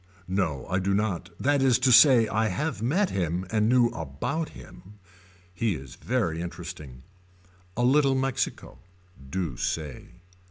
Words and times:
No 0.27 0.65
I 0.65 0.79
do 0.79 0.95
not 0.95 1.29
that 1.39 1.61
is 1.61 1.77
to 1.77 1.91
say 1.91 2.27
I 2.27 2.47
have 2.47 2.81
met 2.81 3.11
him 3.11 3.45
and 3.51 3.69
knew 3.69 3.89
about 3.89 4.49
him. 4.57 4.95
He 5.53 5.75
is 5.75 5.93
very 5.93 6.41
interesting. 6.41 7.03
A 7.77 7.83
little 7.83 8.15
Mexico. 8.15 8.79
Do 9.29 9.57
say. 9.57 10.07